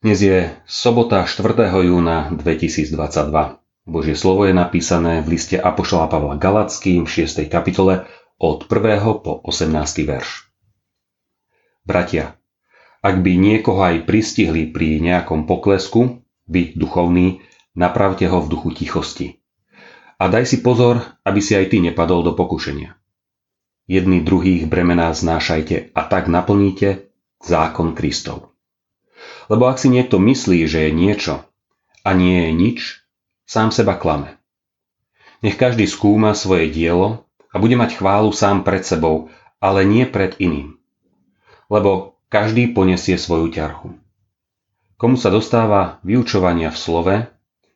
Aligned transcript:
Dnes 0.00 0.24
je 0.24 0.48
sobota 0.64 1.28
4. 1.28 1.68
júna 1.84 2.32
2022. 2.32 2.96
Božie 3.84 4.16
slovo 4.16 4.48
je 4.48 4.56
napísané 4.56 5.20
v 5.20 5.36
liste 5.36 5.60
Apoštola 5.60 6.08
Pavla 6.08 6.40
Galackým 6.40 7.04
v 7.04 7.10
6. 7.28 7.44
kapitole 7.52 8.08
od 8.40 8.64
1. 8.64 9.20
po 9.20 9.36
18. 9.44 9.76
verš. 10.08 10.48
Bratia, 11.84 12.40
ak 13.04 13.20
by 13.20 13.32
niekoho 13.36 13.84
aj 13.84 14.08
pristihli 14.08 14.72
pri 14.72 14.96
nejakom 15.04 15.44
poklesku, 15.44 16.24
by 16.48 16.72
duchovný, 16.72 17.44
napravte 17.76 18.32
ho 18.32 18.40
v 18.40 18.48
duchu 18.48 18.72
tichosti. 18.72 19.44
A 20.16 20.32
daj 20.32 20.48
si 20.48 20.64
pozor, 20.64 21.04
aby 21.28 21.44
si 21.44 21.52
aj 21.52 21.68
ty 21.68 21.84
nepadol 21.84 22.24
do 22.24 22.32
pokušenia. 22.32 22.96
Jedný 23.92 24.24
druhých 24.24 24.64
bremená 24.72 25.12
znášajte 25.12 25.92
a 25.92 26.00
tak 26.08 26.32
naplníte 26.32 27.12
zákon 27.44 27.92
Kristov. 27.92 28.49
Lebo 29.50 29.66
ak 29.66 29.82
si 29.82 29.90
niekto 29.90 30.22
myslí, 30.22 30.66
že 30.66 30.88
je 30.88 30.90
niečo 30.94 31.34
a 32.06 32.10
nie 32.14 32.48
je 32.48 32.50
nič, 32.54 32.78
sám 33.44 33.74
seba 33.74 33.98
klame. 33.98 34.38
Nech 35.40 35.56
každý 35.56 35.88
skúma 35.88 36.36
svoje 36.36 36.68
dielo 36.68 37.26
a 37.50 37.58
bude 37.58 37.74
mať 37.74 37.98
chválu 37.98 38.30
sám 38.30 38.62
pred 38.62 38.86
sebou, 38.86 39.32
ale 39.58 39.82
nie 39.82 40.06
pred 40.06 40.38
iným. 40.38 40.78
Lebo 41.72 42.20
každý 42.30 42.70
ponesie 42.70 43.18
svoju 43.18 43.50
ťarchu. 43.50 43.96
Komu 45.00 45.16
sa 45.16 45.32
dostáva 45.32 45.98
vyučovania 46.04 46.68
v 46.70 46.78
slove, 46.78 47.16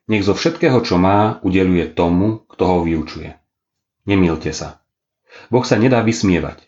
nech 0.05 0.21
zo 0.21 0.37
všetkého, 0.37 0.77
čo 0.85 1.01
má, 1.01 1.41
udeluje 1.41 1.89
tomu, 1.89 2.45
kto 2.45 2.63
ho 2.69 2.77
vyučuje. 2.85 3.33
Nemilte 4.05 4.53
sa. 4.53 4.85
Boh 5.49 5.65
sa 5.65 5.75
nedá 5.81 6.05
vysmievať. 6.05 6.61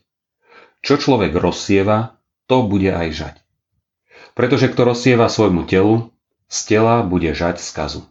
Čo 0.81 0.97
človek 0.97 1.37
rozsieva, 1.37 2.17
to 2.49 2.65
bude 2.65 2.89
aj 2.89 3.07
žať. 3.13 3.35
Pretože 4.37 4.69
kto 4.69 4.93
rozsieva 4.93 5.25
svojmu 5.33 5.65
telu, 5.65 6.13
z 6.45 6.59
tela 6.69 7.01
bude 7.01 7.33
žať 7.33 7.57
skazu. 7.57 8.05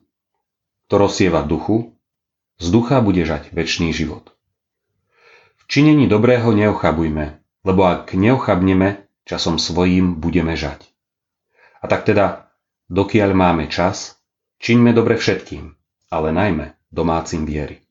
Kto 0.91 1.06
rozsieva 1.06 1.46
duchu, 1.46 1.94
z 2.58 2.66
ducha 2.74 2.98
bude 2.98 3.22
žať 3.22 3.55
väčší 3.55 3.94
život. 3.94 4.34
V 5.62 5.70
činení 5.70 6.10
dobrého 6.10 6.50
neochabujme, 6.50 7.38
lebo 7.62 7.80
ak 7.86 8.18
neochabneme, 8.18 9.06
časom 9.22 9.62
svojím 9.62 10.18
budeme 10.18 10.58
žať. 10.58 10.83
A 11.78 11.86
tak 11.86 12.02
teda, 12.02 12.50
dokiaľ 12.90 13.30
máme 13.30 13.64
čas, 13.70 14.18
čiňme 14.58 14.90
dobre 14.90 15.14
všetkým, 15.14 15.78
ale 16.11 16.34
najmä 16.34 16.74
domácim 16.90 17.46
viery. 17.46 17.86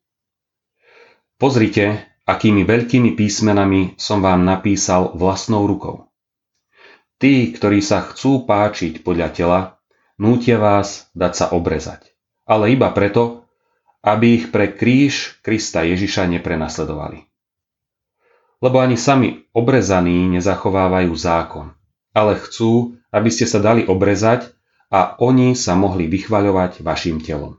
Pozrite, 1.40 2.04
akými 2.24 2.64
veľkými 2.64 3.16
písmenami 3.16 3.96
som 4.00 4.20
vám 4.20 4.44
napísal 4.44 5.16
vlastnou 5.16 5.68
rukou. 5.68 6.08
Tí, 7.16 7.48
ktorí 7.48 7.80
sa 7.80 8.04
chcú 8.04 8.44
páčiť 8.44 9.00
podľa 9.00 9.28
tela, 9.32 9.60
nútia 10.20 10.60
vás 10.60 11.08
dať 11.16 11.32
sa 11.32 11.46
obrezať. 11.56 12.12
Ale 12.44 12.76
iba 12.76 12.92
preto, 12.92 13.48
aby 14.04 14.36
ich 14.36 14.46
pre 14.52 14.70
kríž 14.70 15.40
Krista 15.40 15.80
Ježiša 15.80 16.28
neprenasledovali. 16.28 17.24
Lebo 18.60 18.76
ani 18.84 19.00
sami 19.00 19.48
obrezaní 19.56 20.28
nezachovávajú 20.28 21.12
zákon, 21.16 21.72
ale 22.12 22.36
chcú, 22.36 23.00
aby 23.08 23.28
ste 23.32 23.48
sa 23.48 23.64
dali 23.64 23.88
obrezať 23.88 24.52
a 24.92 25.16
oni 25.16 25.56
sa 25.56 25.72
mohli 25.72 26.06
vychvaľovať 26.06 26.84
vašim 26.84 27.18
telom. 27.24 27.56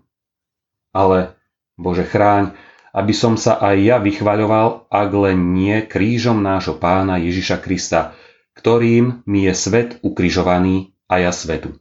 Ale, 0.94 1.34
Bože 1.76 2.06
chráň, 2.06 2.54
aby 2.94 3.14
som 3.14 3.38
sa 3.38 3.62
aj 3.62 3.76
ja 3.78 3.98
vychvaľoval, 4.02 4.90
ak 4.90 5.10
len 5.14 5.54
nie 5.54 5.82
krížom 5.86 6.42
nášho 6.42 6.78
pána 6.78 7.22
Ježiša 7.22 7.62
Krista, 7.62 8.18
ktorým 8.58 9.22
mi 9.30 9.46
je 9.46 9.54
svet 9.54 10.02
ukrižovaný 10.02 10.98
a 11.06 11.22
ja 11.22 11.32
svetu. 11.32 11.78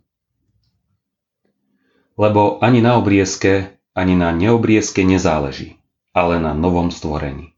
Lebo 2.20 2.60
ani 2.60 2.84
na 2.84 3.00
obriezke, 3.00 3.80
ani 3.96 4.16
na 4.16 4.32
neobriezke 4.32 5.00
nezáleží, 5.04 5.80
ale 6.12 6.36
na 6.36 6.52
novom 6.52 6.92
stvorení. 6.92 7.56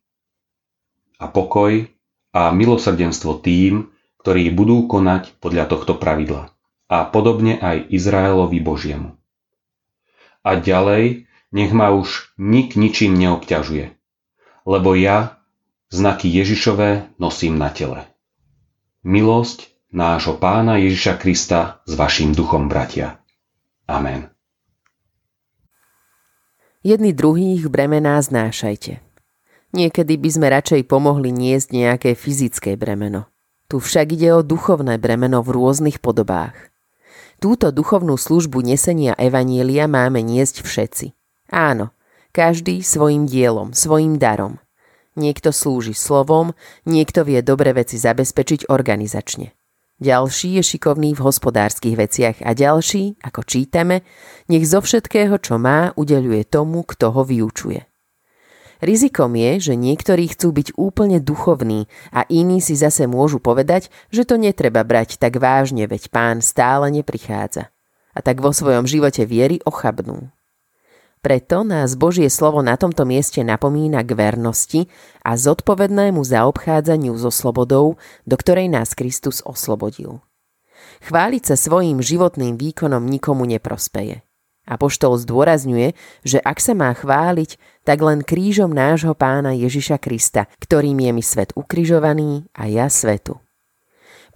A 1.18 1.26
pokoj 1.26 1.90
a 2.30 2.54
milosrdenstvo 2.54 3.42
tým, 3.42 3.90
ktorí 4.22 4.54
budú 4.54 4.86
konať 4.86 5.34
podľa 5.42 5.66
tohto 5.66 5.98
pravidla. 5.98 6.54
A 6.88 7.04
podobne 7.04 7.60
aj 7.60 7.90
Izraelovi 7.92 8.64
Božiemu. 8.64 9.18
A 10.40 10.56
ďalej, 10.56 11.28
nech 11.52 11.72
ma 11.74 11.92
už 11.92 12.32
nik 12.40 12.78
ničím 12.78 13.18
neobťažuje, 13.18 13.92
lebo 14.64 14.96
ja 14.96 15.40
znaky 15.92 16.28
Ježišové 16.28 17.12
nosím 17.20 17.60
na 17.60 17.68
tele. 17.72 18.08
Milosť 19.06 19.70
nášho 19.94 20.42
pána 20.42 20.74
Ježiša 20.82 21.22
Krista 21.22 21.86
s 21.86 21.94
vašim 21.94 22.34
duchom, 22.34 22.66
bratia. 22.66 23.22
Amen. 23.86 24.26
Jedni 26.82 27.14
druhých 27.14 27.70
bremená 27.70 28.18
znášajte. 28.18 28.98
Niekedy 29.70 30.18
by 30.18 30.28
sme 30.34 30.46
radšej 30.50 30.82
pomohli 30.90 31.30
niesť 31.30 31.68
nejaké 31.70 32.10
fyzické 32.18 32.74
bremeno. 32.74 33.30
Tu 33.70 33.78
však 33.78 34.18
ide 34.18 34.34
o 34.34 34.42
duchovné 34.42 34.98
bremeno 34.98 35.46
v 35.46 35.54
rôznych 35.54 36.02
podobách. 36.02 36.58
Túto 37.38 37.70
duchovnú 37.70 38.18
službu 38.18 38.66
nesenia 38.66 39.14
Evanielia 39.14 39.86
máme 39.86 40.26
niesť 40.26 40.66
všetci. 40.66 41.06
Áno, 41.54 41.94
každý 42.34 42.82
svojim 42.82 43.30
dielom, 43.30 43.70
svojim 43.70 44.18
darom– 44.18 44.58
Niekto 45.18 45.50
slúži 45.50 45.98
slovom, 45.98 46.54
niekto 46.86 47.26
vie 47.26 47.42
dobre 47.42 47.74
veci 47.74 47.98
zabezpečiť 47.98 48.70
organizačne. 48.70 49.50
Ďalší 49.98 50.62
je 50.62 50.62
šikovný 50.62 51.18
v 51.18 51.24
hospodárskych 51.26 51.98
veciach 51.98 52.38
a 52.46 52.54
ďalší, 52.54 53.18
ako 53.18 53.42
čítame, 53.42 54.06
nech 54.46 54.62
zo 54.62 54.78
všetkého, 54.78 55.42
čo 55.42 55.58
má, 55.58 55.90
udeľuje 55.98 56.46
tomu, 56.46 56.86
kto 56.86 57.10
ho 57.10 57.26
vyučuje. 57.26 57.82
Rizikom 58.78 59.34
je, 59.34 59.58
že 59.58 59.74
niektorí 59.74 60.30
chcú 60.30 60.54
byť 60.54 60.78
úplne 60.78 61.18
duchovní 61.18 61.90
a 62.14 62.22
iní 62.30 62.62
si 62.62 62.78
zase 62.78 63.10
môžu 63.10 63.42
povedať, 63.42 63.90
že 64.14 64.22
to 64.22 64.38
netreba 64.38 64.86
brať 64.86 65.18
tak 65.18 65.42
vážne, 65.42 65.90
veď 65.90 66.14
pán 66.14 66.46
stále 66.46 66.94
neprichádza. 66.94 67.74
A 68.14 68.22
tak 68.22 68.38
vo 68.38 68.54
svojom 68.54 68.86
živote 68.86 69.26
viery 69.26 69.58
ochabnú. 69.66 70.30
Preto 71.18 71.66
nás 71.66 71.98
Božie 71.98 72.30
slovo 72.30 72.62
na 72.62 72.78
tomto 72.78 73.02
mieste 73.02 73.42
napomína 73.42 74.06
k 74.06 74.14
vernosti 74.14 74.80
a 75.26 75.34
zodpovednému 75.34 76.22
zaobchádzaniu 76.22 77.18
so 77.18 77.34
slobodou, 77.34 77.98
do 78.22 78.36
ktorej 78.38 78.70
nás 78.70 78.94
Kristus 78.94 79.42
oslobodil. 79.42 80.22
Chváliť 81.02 81.42
sa 81.42 81.56
svojim 81.58 81.98
životným 81.98 82.54
výkonom 82.54 83.02
nikomu 83.02 83.50
neprospeje. 83.50 84.22
Apoštol 84.68 85.16
zdôrazňuje, 85.18 85.96
že 86.22 86.38
ak 86.44 86.60
sa 86.60 86.76
má 86.76 86.92
chváliť, 86.92 87.56
tak 87.88 87.98
len 88.04 88.20
krížom 88.20 88.68
nášho 88.68 89.16
pána 89.16 89.56
Ježiša 89.56 89.96
Krista, 89.96 90.44
ktorým 90.60 91.00
je 91.00 91.10
mi 91.16 91.24
svet 91.24 91.56
ukrižovaný 91.56 92.46
a 92.52 92.68
ja 92.68 92.92
svetu. 92.92 93.40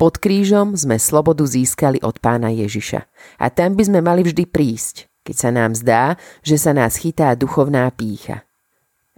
Pod 0.00 0.16
krížom 0.16 0.72
sme 0.72 0.96
slobodu 0.96 1.44
získali 1.44 2.00
od 2.00 2.16
pána 2.18 2.48
Ježiša 2.48 3.06
a 3.38 3.46
tam 3.52 3.76
by 3.76 3.82
sme 3.86 4.00
mali 4.00 4.24
vždy 4.24 4.48
prísť, 4.48 5.11
keď 5.22 5.36
sa 5.38 5.50
nám 5.54 5.72
zdá, 5.78 6.18
že 6.42 6.58
sa 6.58 6.74
nás 6.74 6.98
chytá 6.98 7.34
duchovná 7.38 7.86
pícha. 7.94 8.46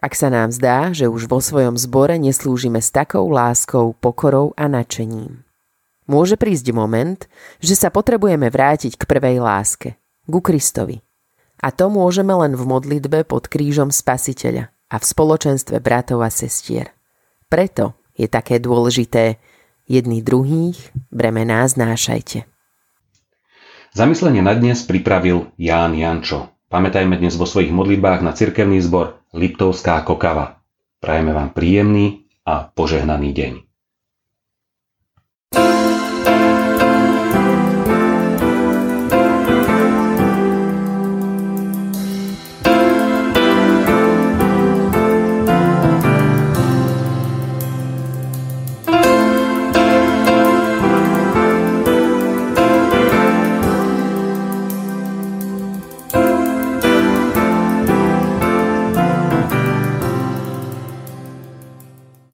Ak 0.01 0.13
sa 0.13 0.29
nám 0.29 0.53
zdá, 0.53 0.93
že 0.93 1.09
už 1.09 1.33
vo 1.33 1.41
svojom 1.41 1.81
zbore 1.81 2.21
neslúžime 2.21 2.85
s 2.85 2.93
takou 2.93 3.25
láskou, 3.33 3.97
pokorou 3.97 4.53
a 4.53 4.69
nadšením. 4.69 5.41
Môže 6.05 6.37
prísť 6.37 6.69
moment, 6.77 7.25
že 7.65 7.73
sa 7.73 7.89
potrebujeme 7.89 8.53
vrátiť 8.53 9.01
k 9.01 9.09
prvej 9.09 9.41
láske, 9.41 9.97
ku 10.29 10.45
Kristovi. 10.45 11.01
A 11.65 11.73
to 11.73 11.89
môžeme 11.89 12.37
len 12.37 12.53
v 12.53 12.69
modlitbe 12.69 13.25
pod 13.25 13.49
krížom 13.49 13.89
Spasiteľa 13.89 14.69
a 14.93 15.01
v 15.01 15.05
spoločenstve 15.09 15.81
bratov 15.81 16.21
a 16.21 16.29
sestier. 16.29 16.93
Preto 17.49 17.97
je 18.13 18.29
také 18.29 18.61
dôležité 18.61 19.41
jedný 19.89 20.21
druhých 20.21 20.93
bremená 21.09 21.65
znášajte. 21.65 22.54
Zamyslenie 23.95 24.43
na 24.43 24.59
dnes 24.59 24.83
pripravil 24.83 25.55
Ján 25.55 25.95
Jančo. 25.95 26.51
Pamätajme 26.67 27.15
dnes 27.15 27.39
vo 27.39 27.47
svojich 27.47 27.71
modlibách 27.71 28.27
na 28.27 28.35
cirkevný 28.35 28.83
zbor 28.83 29.23
Liptovská 29.31 30.03
kokava. 30.03 30.59
Prajeme 30.99 31.31
vám 31.31 31.55
príjemný 31.55 32.27
a 32.43 32.67
požehnaný 32.67 33.31
deň. 33.31 33.53
thank 35.55 35.87
you 35.87 35.94